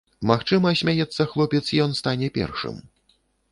[0.29, 2.83] Магчыма, смяецца хлопец, ён стане першым.